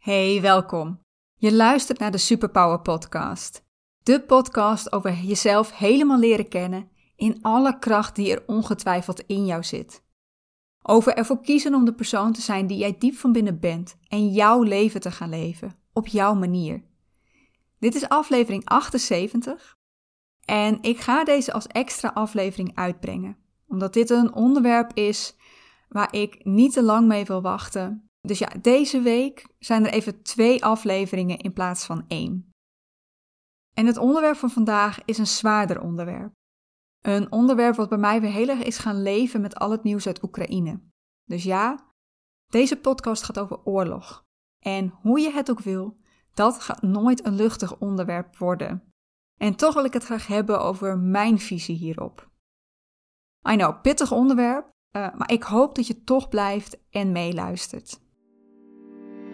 [0.00, 1.00] Hey, welkom.
[1.36, 3.64] Je luistert naar de Superpower Podcast.
[4.02, 9.62] De podcast over jezelf helemaal leren kennen in alle kracht die er ongetwijfeld in jou
[9.62, 10.04] zit.
[10.82, 14.28] Over ervoor kiezen om de persoon te zijn die jij diep van binnen bent en
[14.28, 16.82] jouw leven te gaan leven, op jouw manier.
[17.78, 19.78] Dit is aflevering 78
[20.44, 23.36] en ik ga deze als extra aflevering uitbrengen,
[23.66, 25.36] omdat dit een onderwerp is
[25.88, 30.22] waar ik niet te lang mee wil wachten dus ja, deze week zijn er even
[30.22, 32.52] twee afleveringen in plaats van één.
[33.74, 36.32] En het onderwerp van vandaag is een zwaarder onderwerp.
[37.00, 40.06] Een onderwerp wat bij mij weer heel erg is gaan leven met al het nieuws
[40.06, 40.80] uit Oekraïne.
[41.24, 41.88] Dus ja,
[42.46, 44.24] deze podcast gaat over oorlog.
[44.58, 45.98] En hoe je het ook wil,
[46.34, 48.92] dat gaat nooit een luchtig onderwerp worden.
[49.36, 52.30] En toch wil ik het graag hebben over mijn visie hierop.
[53.50, 54.64] I know, pittig onderwerp,
[54.96, 58.00] uh, maar ik hoop dat je toch blijft en meeluistert.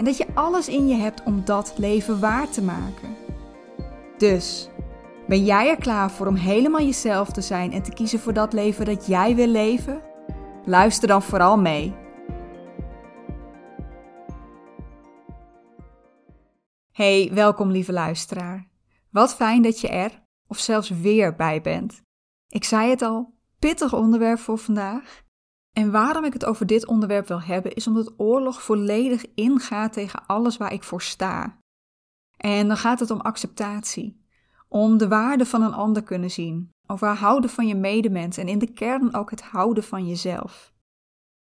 [0.00, 3.16] en dat je alles in je hebt om dat leven waar te maken.
[4.16, 4.68] Dus,
[5.28, 8.52] ben jij er klaar voor om helemaal jezelf te zijn en te kiezen voor dat
[8.52, 10.02] leven dat jij wil leven?
[10.64, 11.94] Luister dan vooral mee.
[16.92, 18.68] Hey, welkom lieve luisteraar.
[19.10, 22.02] Wat fijn dat je er, of zelfs weer bij bent.
[22.48, 25.22] Ik zei het al, pittig onderwerp voor vandaag.
[25.76, 30.26] En waarom ik het over dit onderwerp wil hebben, is omdat oorlog volledig ingaat tegen
[30.26, 31.58] alles waar ik voor sta.
[32.36, 34.24] En dan gaat het om acceptatie,
[34.68, 38.58] om de waarde van een ander kunnen zien, over houden van je medemens en in
[38.58, 40.72] de kern ook het houden van jezelf.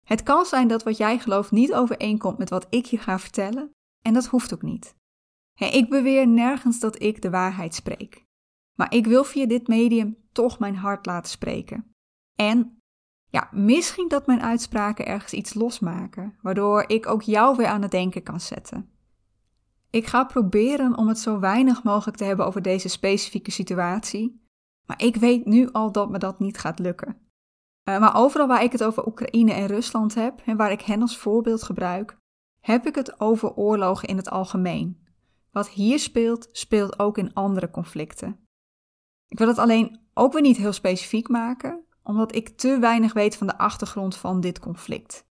[0.07, 3.71] Het kan zijn dat wat jij gelooft niet overeenkomt met wat ik je ga vertellen,
[4.03, 4.95] en dat hoeft ook niet.
[5.55, 8.25] ik beweer nergens dat ik de waarheid spreek.
[8.79, 11.95] Maar ik wil via dit medium toch mijn hart laten spreken.
[12.35, 12.82] En
[13.33, 17.91] ja, misschien dat mijn uitspraken ergens iets losmaken, waardoor ik ook jou weer aan het
[17.91, 18.91] denken kan zetten.
[19.91, 24.43] Ik ga proberen om het zo weinig mogelijk te hebben over deze specifieke situatie,
[24.87, 27.17] maar ik weet nu al dat me dat niet gaat lukken.
[27.89, 31.01] Uh, maar overal waar ik het over Oekraïne en Rusland heb en waar ik hen
[31.01, 32.17] als voorbeeld gebruik,
[32.61, 35.07] heb ik het over oorlogen in het algemeen.
[35.51, 38.47] Wat hier speelt, speelt ook in andere conflicten.
[39.29, 43.37] Ik wil het alleen ook weer niet heel specifiek maken, omdat ik te weinig weet
[43.37, 45.27] van de achtergrond van dit conflict.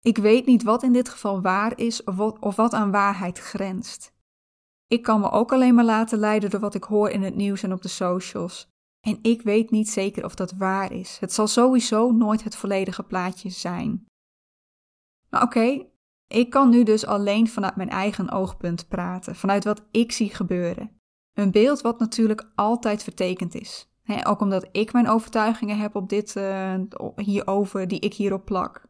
[0.00, 3.38] Ik weet niet wat in dit geval waar is of wat, of wat aan waarheid
[3.38, 4.14] grenst.
[4.86, 7.62] Ik kan me ook alleen maar laten leiden door wat ik hoor in het nieuws
[7.62, 8.68] en op de socials.
[9.00, 11.18] En ik weet niet zeker of dat waar is.
[11.20, 14.06] Het zal sowieso nooit het volledige plaatje zijn.
[15.30, 15.86] Maar oké,
[16.26, 21.00] ik kan nu dus alleen vanuit mijn eigen oogpunt praten, vanuit wat ik zie gebeuren.
[21.32, 23.88] Een beeld wat natuurlijk altijd vertekend is
[24.24, 26.74] ook omdat ik mijn overtuigingen heb op dit, uh,
[27.16, 28.86] hierover, die ik hierop plak.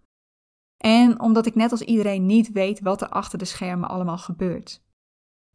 [0.77, 4.84] En omdat ik net als iedereen niet weet wat er achter de schermen allemaal gebeurt.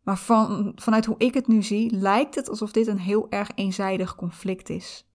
[0.04, 3.52] Maar van, vanuit hoe ik het nu zie, lijkt het alsof dit een heel erg
[3.56, 5.10] eenzijdig conflict is.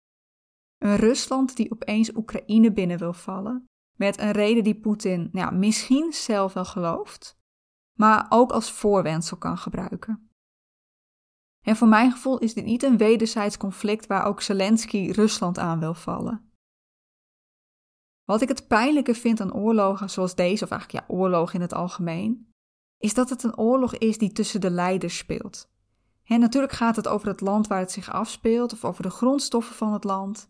[0.77, 3.66] Een Rusland die opeens Oekraïne binnen wil vallen,
[3.97, 7.38] met een reden die Poetin nou, misschien zelf wel gelooft,
[7.97, 10.29] maar ook als voorwendsel kan gebruiken.
[11.66, 15.80] En voor mijn gevoel is dit niet een wederzijds conflict waar ook Zelensky Rusland aan
[15.80, 16.52] wil vallen.
[18.24, 21.74] Wat ik het pijnlijke vind aan oorlogen zoals deze, of eigenlijk ja, oorlog in het
[21.74, 22.50] algemeen,
[22.98, 25.70] is dat het een oorlog is die tussen de leiders speelt.
[26.24, 29.75] En natuurlijk gaat het over het land waar het zich afspeelt of over de grondstoffen
[29.75, 30.50] van het land.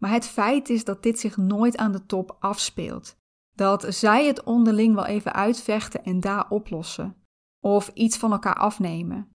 [0.00, 3.16] Maar het feit is dat dit zich nooit aan de top afspeelt.
[3.56, 7.16] Dat zij het onderling wel even uitvechten en daar oplossen.
[7.60, 9.33] Of iets van elkaar afnemen.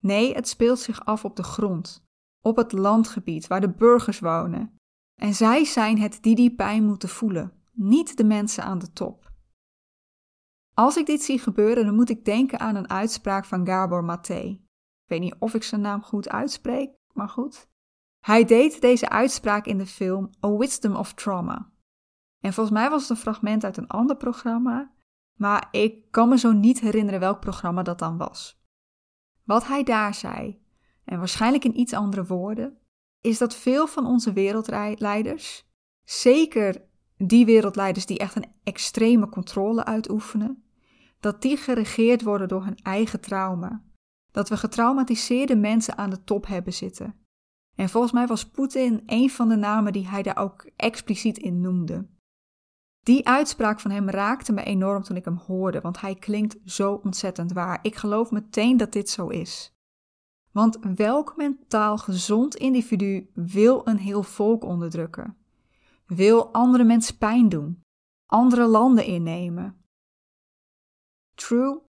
[0.00, 2.04] Nee, het speelt zich af op de grond,
[2.40, 4.78] op het landgebied waar de burgers wonen.
[5.20, 9.32] En zij zijn het die die pijn moeten voelen, niet de mensen aan de top.
[10.74, 14.40] Als ik dit zie gebeuren, dan moet ik denken aan een uitspraak van Gabor Maté.
[14.40, 17.68] Ik weet niet of ik zijn naam goed uitspreek, maar goed.
[18.20, 21.72] Hij deed deze uitspraak in de film A Wisdom of Trauma.
[22.40, 24.92] En volgens mij was het een fragment uit een ander programma,
[25.38, 28.59] maar ik kan me zo niet herinneren welk programma dat dan was.
[29.50, 30.60] Wat hij daar zei,
[31.04, 32.78] en waarschijnlijk in iets andere woorden,
[33.20, 35.66] is dat veel van onze wereldleiders,
[36.04, 36.82] zeker
[37.16, 40.64] die wereldleiders die echt een extreme controle uitoefenen,
[41.20, 43.82] dat die geregeerd worden door hun eigen trauma.
[44.30, 47.14] Dat we getraumatiseerde mensen aan de top hebben zitten.
[47.76, 51.60] En volgens mij was Poetin een van de namen die hij daar ook expliciet in
[51.60, 52.08] noemde.
[53.10, 57.00] Die uitspraak van hem raakte me enorm toen ik hem hoorde, want hij klinkt zo
[57.04, 57.78] ontzettend waar.
[57.82, 59.72] Ik geloof meteen dat dit zo is.
[60.52, 65.36] Want welk mentaal gezond individu wil een heel volk onderdrukken?
[66.06, 67.80] Wil andere mensen pijn doen?
[68.26, 69.84] Andere landen innemen?
[71.34, 71.82] True,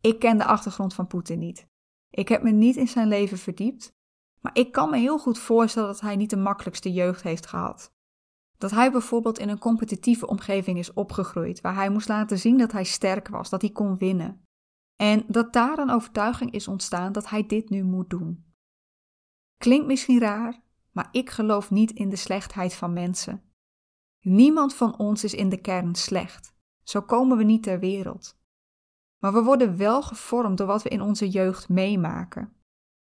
[0.00, 1.66] ik ken de achtergrond van Poetin niet.
[2.10, 3.92] Ik heb me niet in zijn leven verdiept,
[4.40, 7.91] maar ik kan me heel goed voorstellen dat hij niet de makkelijkste jeugd heeft gehad.
[8.62, 12.72] Dat hij bijvoorbeeld in een competitieve omgeving is opgegroeid, waar hij moest laten zien dat
[12.72, 14.44] hij sterk was, dat hij kon winnen.
[14.96, 18.44] En dat daar een overtuiging is ontstaan dat hij dit nu moet doen.
[19.56, 23.42] Klinkt misschien raar, maar ik geloof niet in de slechtheid van mensen.
[24.20, 26.54] Niemand van ons is in de kern slecht.
[26.82, 28.38] Zo komen we niet ter wereld.
[29.18, 32.52] Maar we worden wel gevormd door wat we in onze jeugd meemaken.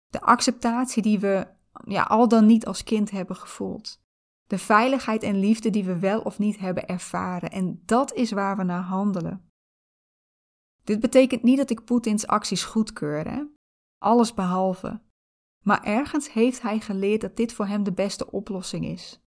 [0.08, 1.48] De acceptatie die we
[1.86, 4.04] ja, al dan niet als kind hebben gevoeld.
[4.48, 7.52] De veiligheid en liefde die we wel of niet hebben ervaren.
[7.52, 9.50] En dat is waar we naar handelen.
[10.84, 13.44] Dit betekent niet dat ik Poetins acties goedkeur, hè?
[13.98, 15.02] alles behalve.
[15.64, 19.24] Maar ergens heeft hij geleerd dat dit voor hem de beste oplossing is.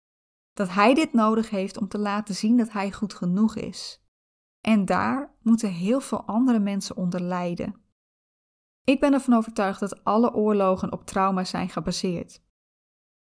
[0.52, 4.04] Dat hij dit nodig heeft om te laten zien dat hij goed genoeg is.
[4.60, 7.84] En daar moeten heel veel andere mensen onder lijden.
[8.84, 12.42] Ik ben ervan overtuigd dat alle oorlogen op trauma zijn gebaseerd.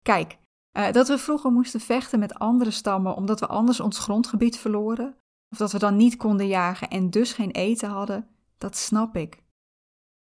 [0.03, 0.39] Kijk,
[0.77, 5.17] uh, dat we vroeger moesten vechten met andere stammen omdat we anders ons grondgebied verloren,
[5.51, 8.29] of dat we dan niet konden jagen en dus geen eten hadden,
[8.59, 9.43] dat snap ik.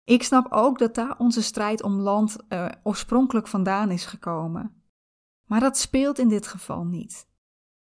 [0.04, 4.82] Ik snap ook dat daar onze strijd om land uh, oorspronkelijk vandaan is gekomen.
[5.46, 7.26] Maar dat speelt in dit geval niet.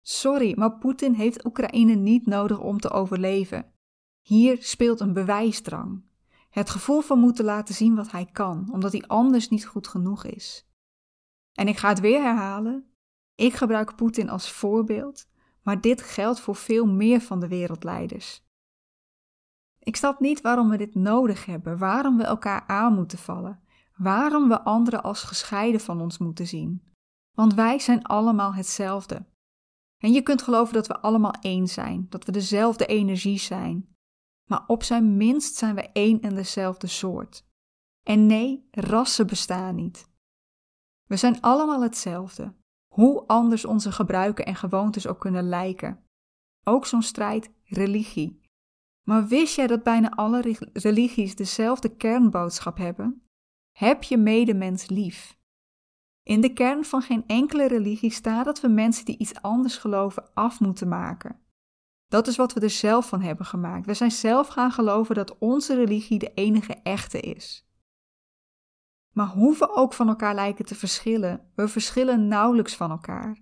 [0.03, 3.73] Sorry, maar Poetin heeft Oekraïne niet nodig om te overleven.
[4.21, 6.03] Hier speelt een bewijsdrang.
[6.51, 10.25] Het gevoel van moeten laten zien wat hij kan, omdat hij anders niet goed genoeg
[10.25, 10.70] is.
[11.53, 12.95] En ik ga het weer herhalen.
[13.35, 15.29] Ik gebruik Poetin als voorbeeld,
[15.63, 18.49] maar dit geldt voor veel meer van de wereldleiders.
[19.79, 23.63] Ik snap niet waarom we dit nodig hebben, waarom we elkaar aan moeten vallen,
[23.97, 26.95] waarom we anderen als gescheiden van ons moeten zien.
[27.37, 29.27] Want wij zijn allemaal hetzelfde.
[29.99, 33.89] En je kunt geloven dat we allemaal één zijn, dat we dezelfde energie zijn.
[34.45, 37.45] Maar op zijn minst zijn we één en dezelfde soort.
[38.03, 40.10] En nee, rassen bestaan niet.
[41.11, 42.55] We zijn allemaal hetzelfde,
[42.95, 46.05] hoe anders onze gebruiken en gewoontes ook kunnen lijken.
[46.65, 48.41] Ook zo'n strijd religie.
[49.09, 53.23] Maar wist jij dat bijna alle religies dezelfde kernboodschap hebben?
[53.79, 55.39] Heb je medemens lief.
[56.23, 60.35] In de kern van geen enkele religie staat dat we mensen die iets anders geloven
[60.35, 61.41] af moeten maken.
[62.07, 63.87] Dat is wat we er zelf van hebben gemaakt.
[63.87, 67.70] We zijn zelf gaan geloven dat onze religie de enige echte is.
[69.13, 73.39] Maar hoe we ook van elkaar lijken te verschillen, we verschillen nauwelijks van elkaar.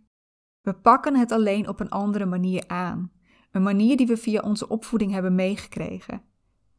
[0.61, 3.13] We pakken het alleen op een andere manier aan,
[3.51, 6.23] een manier die we via onze opvoeding hebben meegekregen.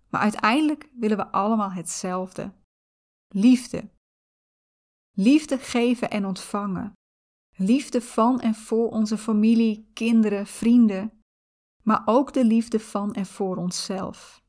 [0.09, 2.53] Maar uiteindelijk willen we allemaal hetzelfde:
[3.27, 3.89] liefde.
[5.11, 6.93] Liefde geven en ontvangen.
[7.55, 11.23] Liefde van en voor onze familie, kinderen, vrienden,
[11.83, 14.43] maar ook de liefde van en voor onszelf.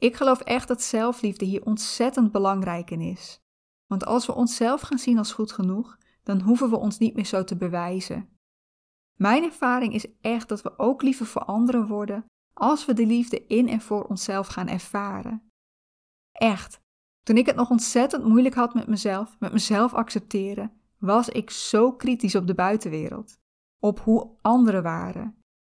[0.00, 3.40] Ik geloof echt dat zelfliefde hier ontzettend belangrijk in is.
[3.86, 7.24] Want als we onszelf gaan zien als goed genoeg, dan hoeven we ons niet meer
[7.24, 8.28] zo te bewijzen.
[9.14, 13.46] Mijn ervaring is echt dat we ook liever voor anderen worden als we de liefde
[13.46, 15.50] in en voor onszelf gaan ervaren.
[16.32, 16.80] Echt,
[17.22, 21.92] toen ik het nog ontzettend moeilijk had met mezelf, met mezelf accepteren, was ik zo
[21.92, 23.38] kritisch op de buitenwereld,
[23.78, 25.34] op hoe anderen waren.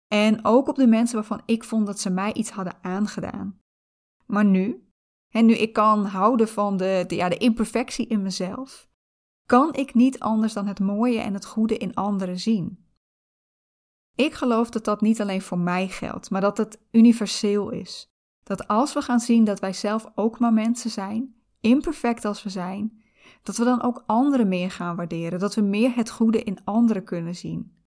[0.07, 3.61] En ook op de mensen waarvan ik vond dat ze mij iets hadden aangedaan.
[4.25, 4.87] Maar nu,
[5.29, 8.89] en nu ik kan houden van de, ja, de imperfectie in mezelf,
[9.45, 12.85] kan ik niet anders dan het mooie en het goede in anderen zien.
[14.15, 18.11] Ik geloof dat dat niet alleen voor mij geldt, maar dat het universeel is.
[18.43, 22.49] Dat als we gaan zien dat wij zelf ook maar mensen zijn, imperfect als we
[22.49, 23.03] zijn,
[23.43, 27.03] dat we dan ook anderen meer gaan waarderen, dat we meer het goede in anderen
[27.03, 27.85] kunnen zien.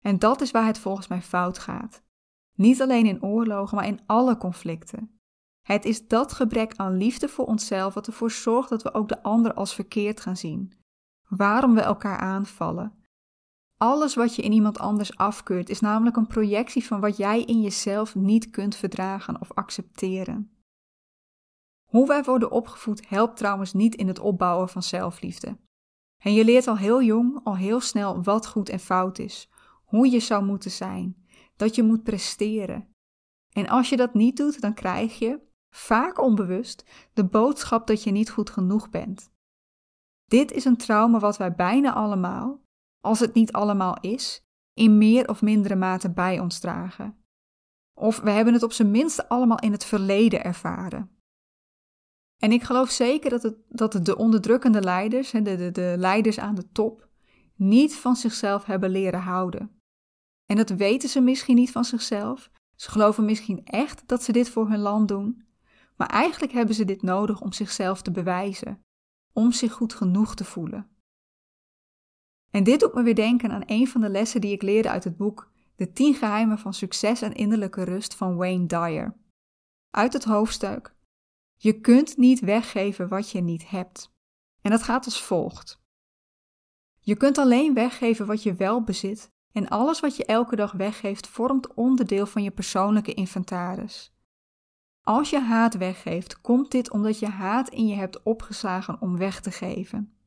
[0.00, 2.02] En dat is waar het volgens mij fout gaat.
[2.54, 5.13] Niet alleen in oorlogen, maar in alle conflicten.
[5.64, 9.22] Het is dat gebrek aan liefde voor onszelf wat ervoor zorgt dat we ook de
[9.22, 10.72] ander als verkeerd gaan zien.
[11.28, 13.04] Waarom we elkaar aanvallen.
[13.76, 17.60] Alles wat je in iemand anders afkeurt is namelijk een projectie van wat jij in
[17.60, 20.52] jezelf niet kunt verdragen of accepteren.
[21.84, 25.58] Hoe wij worden opgevoed helpt trouwens niet in het opbouwen van zelfliefde.
[26.22, 29.48] En je leert al heel jong, al heel snel wat goed en fout is,
[29.84, 32.88] hoe je zou moeten zijn, dat je moet presteren,
[33.52, 35.40] En als je dat niet doet, dan krijg je,
[35.76, 39.32] vaak onbewust, de boodschap dat je niet goed genoeg bent.
[40.24, 42.62] Dit is een trauma wat wij bijna allemaal,
[43.00, 47.24] als het niet allemaal is, in meer of mindere mate bij ons dragen.
[48.00, 51.10] Of we hebben het op zijn minst allemaal in het verleden ervaren.
[52.42, 56.54] En ik geloof zeker dat, het, dat de onderdrukkende leiders, de, de, de leiders aan
[56.54, 57.08] de top,
[57.54, 59.80] niet van zichzelf hebben leren houden.
[60.46, 62.50] En dat weten ze misschien niet van zichzelf.
[62.76, 65.43] Ze geloven misschien echt dat ze dit voor hun land doen.
[65.96, 68.84] Maar eigenlijk hebben ze dit nodig om zichzelf te bewijzen,
[69.32, 70.88] om zich goed genoeg te voelen.
[72.50, 75.04] En dit doet me weer denken aan een van de lessen die ik leerde uit
[75.04, 79.16] het boek De 10 geheimen van succes en innerlijke rust van Wayne Dyer.
[79.90, 80.94] Uit het hoofdstuk
[81.54, 84.12] Je kunt niet weggeven wat je niet hebt.
[84.62, 85.82] En dat gaat als volgt.
[87.00, 91.26] Je kunt alleen weggeven wat je wel bezit en alles wat je elke dag weggeeft
[91.26, 94.13] vormt onderdeel van je persoonlijke inventaris.
[95.04, 99.40] Als je haat weggeeft, komt dit omdat je haat in je hebt opgeslagen om weg
[99.40, 100.18] te geven.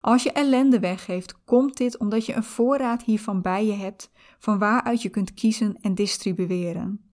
[0.00, 4.58] Als je ellende weggeeft, komt dit omdat je een voorraad hiervan bij je hebt, van
[4.58, 7.12] waaruit je kunt kiezen en distribueren.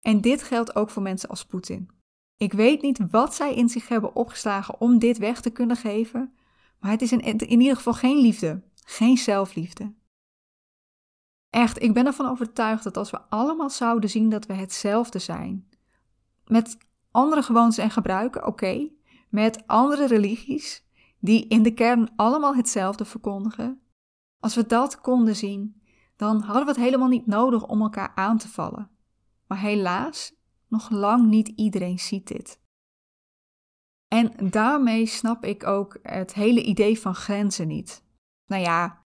[0.00, 1.90] En dit geldt ook voor mensen als Poetin.
[2.36, 6.36] Ik weet niet wat zij in zich hebben opgeslagen om dit weg te kunnen geven,
[6.78, 9.94] maar het is in, ieder geval geen liefde, geen zelfliefde.
[11.52, 15.68] Echt, ik ben ervan overtuigd dat als we allemaal zouden zien dat we hetzelfde zijn,
[16.46, 16.78] met
[17.10, 18.88] andere gewoontes en gebruiken, oké,
[19.28, 20.84] met andere religies,
[21.18, 23.80] die in de kern allemaal hetzelfde verkondigen,
[24.40, 25.82] als we dat konden zien,
[26.16, 28.90] dan hadden we het helemaal niet nodig om elkaar aan te vallen.
[29.46, 30.34] Maar helaas,
[30.68, 32.60] nog lang niet iedereen ziet dit.
[34.08, 38.04] En daarmee snap ik ook het hele idee van grenzen niet.
[38.46, 39.01] Nou ja,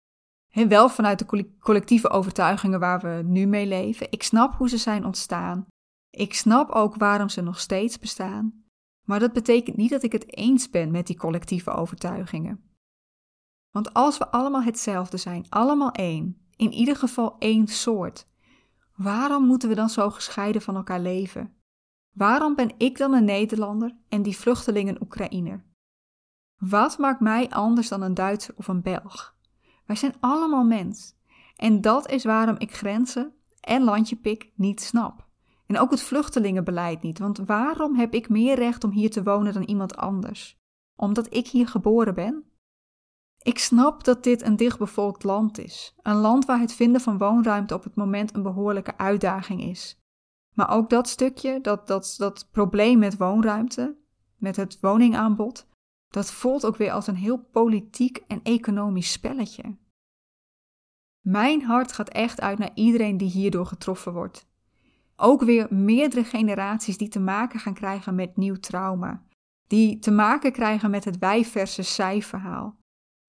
[0.51, 4.07] wel vanuit de collectieve overtuigingen waar we nu mee leven.
[4.09, 5.65] Ik snap hoe ze zijn ontstaan.
[6.09, 8.63] Ik snap ook waarom ze nog steeds bestaan.
[9.05, 12.69] Maar dat betekent niet dat ik het eens ben met die collectieve overtuigingen.
[13.71, 18.27] Want als we allemaal hetzelfde zijn, allemaal één, in ieder geval één soort,
[18.95, 21.55] waarom moeten we dan zo gescheiden van elkaar leven?
[22.11, 25.65] Waarom ben ik dan een Nederlander en die vluchteling een Oekraïner?
[26.57, 29.35] Wat maakt mij anders dan een Duitser of een Belg?
[29.91, 31.15] Wij zijn allemaal mens.
[31.55, 35.27] En dat is waarom ik grenzen en landjepik niet snap.
[35.67, 39.53] En ook het vluchtelingenbeleid niet, want waarom heb ik meer recht om hier te wonen
[39.53, 40.57] dan iemand anders?
[40.95, 42.43] Omdat ik hier geboren ben?
[43.41, 47.73] Ik snap dat dit een dichtbevolkt land is, een land waar het vinden van woonruimte
[47.73, 49.99] op het moment een behoorlijke uitdaging is.
[50.53, 53.95] Maar ook dat stukje, dat, dat, dat probleem met woonruimte,
[54.37, 55.67] met het woningaanbod,
[56.11, 59.79] dat voelt ook weer als een heel politiek en economisch spelletje.
[61.21, 64.49] Mijn hart gaat echt uit naar iedereen die hierdoor getroffen wordt.
[65.15, 69.23] Ook weer meerdere generaties die te maken gaan krijgen met nieuw trauma.
[69.67, 72.79] Die te maken krijgen met het wij versus zij verhaal.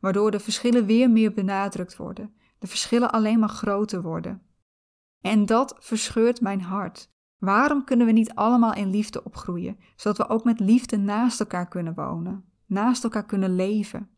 [0.01, 2.35] Waardoor de verschillen weer meer benadrukt worden.
[2.59, 4.43] De verschillen alleen maar groter worden.
[5.21, 7.11] En dat verscheurt mijn hart.
[7.39, 11.69] Waarom kunnen we niet allemaal in liefde opgroeien, zodat we ook met liefde naast elkaar
[11.69, 14.11] kunnen wonen, naast elkaar kunnen leven?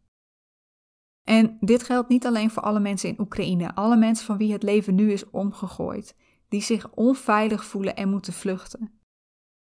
[1.24, 4.62] En dit geldt niet alleen voor alle mensen in Oekraïne, alle mensen van wie het
[4.62, 6.16] leven nu is omgegooid,
[6.48, 9.00] die zich onveilig voelen en moeten vluchten.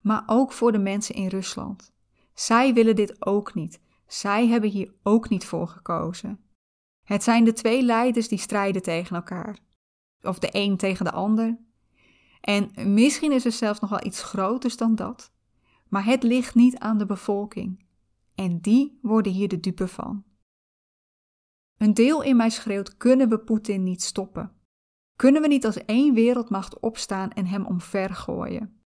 [0.02, 1.94] Maar ook voor de mensen in Rusland.
[2.34, 3.82] Zij willen dit ook niet.
[4.08, 6.40] Zij hebben hier ook niet voor gekozen.
[7.04, 9.60] Het zijn de twee leiders die strijden tegen elkaar.
[10.22, 11.60] Of de een tegen de ander.
[12.42, 15.32] En misschien is er zelfs nog wel iets groters dan dat.
[15.90, 17.86] Maar het ligt niet aan de bevolking.
[18.36, 20.24] En die worden hier de dupe van.
[21.82, 24.52] Een deel in mij schreeuwt: kunnen we Poetin niet stoppen?
[25.16, 28.84] Kunnen we niet als één wereldmacht opstaan en hem omver gooien?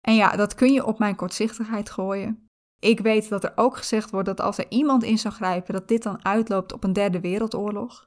[0.00, 2.48] En ja, dat kun je op mijn kortzichtigheid gooien.
[2.78, 5.88] Ik weet dat er ook gezegd wordt dat als er iemand in zou grijpen, dat
[5.88, 8.06] dit dan uitloopt op een derde wereldoorlog.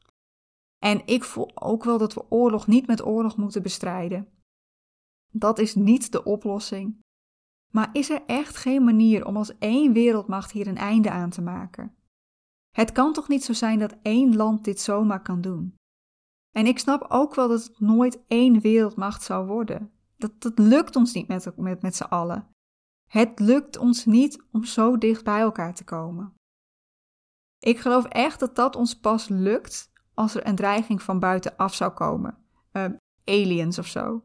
[0.77, 4.27] En ik voel ook wel dat we oorlog niet met oorlog moeten bestrijden.
[5.31, 6.99] Dat is niet de oplossing.
[7.71, 11.41] Maar is er echt geen manier om als één wereldmacht hier een einde aan te
[11.41, 11.93] maken?
[12.79, 15.75] Het kan toch niet zo zijn dat één land dit zomaar kan doen?
[16.55, 19.91] En ik snap ook wel dat het nooit één wereldmacht zou worden.
[20.17, 22.47] Dat, dat lukt ons niet met, met, met z'n allen.
[23.11, 26.33] Het lukt ons niet om zo dicht bij elkaar te komen.
[27.59, 31.91] Ik geloof echt dat dat ons pas lukt als er een dreiging van buitenaf zou
[31.91, 32.37] komen.
[32.73, 32.85] Uh,
[33.23, 34.21] aliens of zo.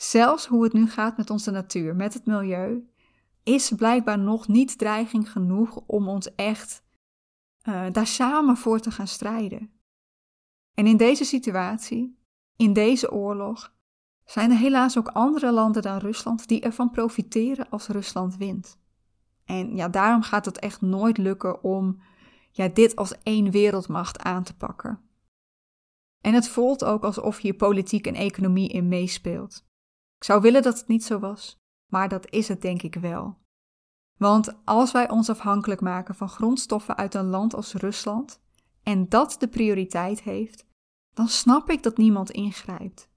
[0.00, 2.90] Zelfs hoe het nu gaat met onze natuur, met het milieu,
[3.42, 6.84] is blijkbaar nog niet dreiging genoeg om ons echt
[7.68, 9.70] uh, daar samen voor te gaan strijden.
[10.74, 12.18] En in deze situatie,
[12.56, 13.74] in deze oorlog,
[14.24, 18.78] zijn er helaas ook andere landen dan Rusland die ervan profiteren als Rusland wint.
[19.44, 22.02] En ja, daarom gaat het echt nooit lukken om
[22.50, 25.00] ja, dit als één wereldmacht aan te pakken.
[26.20, 29.66] En het voelt ook alsof hier politiek en economie in meespeelt.
[30.16, 33.38] Ik zou willen dat het niet zo was, maar dat is het denk ik wel.
[34.16, 38.40] Want als wij ons afhankelijk maken van grondstoffen uit een land als Rusland
[38.82, 40.66] en dat de prioriteit heeft,
[41.14, 43.08] dan snap ik dat niemand ingrijpt.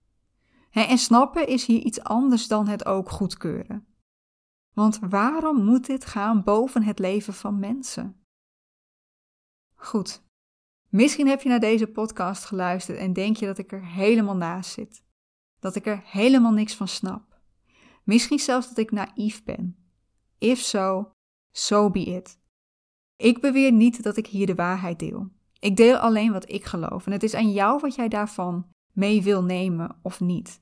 [0.71, 3.87] en snappen is hier iets anders dan het ook goedkeuren.
[4.73, 8.23] Want waarom moet dit gaan boven het leven van mensen?
[9.75, 10.23] Goed,
[10.89, 14.71] misschien heb je naar deze podcast geluisterd en denk je dat ik er helemaal naast
[14.71, 15.03] zit.
[15.59, 17.39] Dat ik er helemaal niks van snap.
[18.03, 19.88] Misschien zelfs dat ik naïef ben.
[20.39, 21.11] If so,
[21.51, 22.37] so be it.
[23.15, 25.29] Ik beweer niet dat ik hier de waarheid deel.
[25.59, 29.23] Ik deel alleen wat ik geloof en het is aan jou wat jij daarvan mee
[29.23, 30.61] wil nemen of niet.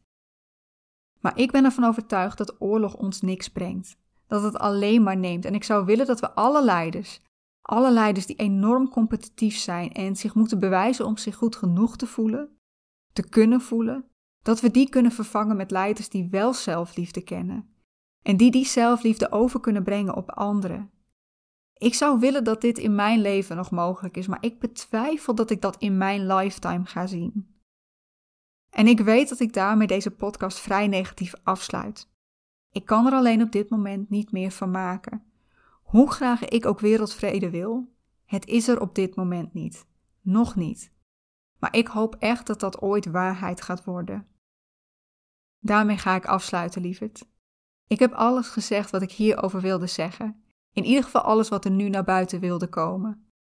[1.20, 5.46] Maar ik ben ervan overtuigd dat oorlog ons niks brengt, dat het alleen maar neemt
[5.46, 7.22] en ik zou willen dat we alle leiders,
[7.62, 12.08] alle leiders die enorm competitief zijn en zich moeten bewijzen om zich goed genoeg te
[12.08, 12.58] voelen,
[13.14, 14.06] te kunnen voelen,
[14.42, 17.76] dat we die kunnen vervangen met leiders die wel zelfliefde kennen
[18.28, 20.92] en die die zelfliefde over kunnen brengen op anderen.
[21.74, 25.50] Ik zou willen dat dit in mijn leven nog mogelijk is, maar ik betwijfel dat
[25.50, 27.56] ik dat in mijn lifetime ga zien.
[28.70, 32.10] En ik weet dat ik daarmee deze podcast vrij negatief afsluit.
[32.72, 35.24] Ik kan er alleen op dit moment niet meer van maken.
[35.84, 37.94] Hoe graag ik ook wereldvrede wil,
[38.26, 39.86] het is er op dit moment niet.
[40.22, 40.94] Nog niet.
[41.60, 44.28] Maar ik hoop echt dat dat ooit waarheid gaat worden.
[45.60, 47.36] Daarmee ga ik afsluiten, lieverd.
[47.88, 50.44] Ik heb alles gezegd wat ik hierover wilde zeggen.
[50.72, 53.32] In ieder geval alles wat er nu naar buiten wilde komen.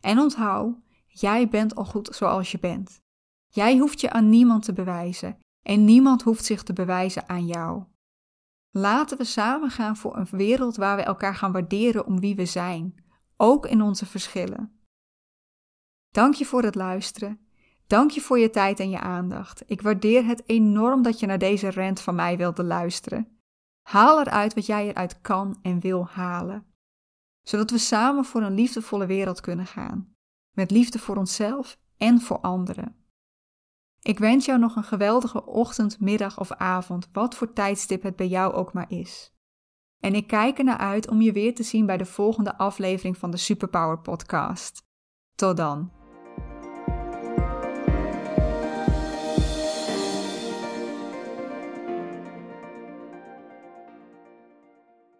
[0.00, 0.76] En onthoud,
[1.06, 3.00] jij bent al goed zoals je bent.
[3.46, 7.84] Jij hoeft je aan niemand te bewijzen en niemand hoeft zich te bewijzen aan jou.
[8.70, 12.44] Laten we samen gaan voor een wereld waar we elkaar gaan waarderen om wie we
[12.44, 13.04] zijn,
[13.36, 14.82] ook in onze verschillen.
[16.08, 17.40] Dank je voor het luisteren.
[17.86, 19.62] Dank je voor je tijd en je aandacht.
[19.66, 23.37] Ik waardeer het enorm dat je naar deze rant van mij wilde luisteren.
[23.88, 26.66] Haal eruit wat jij eruit kan en wil halen,
[27.42, 30.14] zodat we samen voor een liefdevolle wereld kunnen gaan,
[30.54, 32.96] met liefde voor onszelf en voor anderen.
[34.00, 38.28] Ik wens jou nog een geweldige ochtend, middag of avond, wat voor tijdstip het bij
[38.28, 39.32] jou ook maar is.
[40.00, 43.30] En ik kijk ernaar uit om je weer te zien bij de volgende aflevering van
[43.30, 44.82] de Superpower Podcast.
[45.34, 45.97] Tot dan.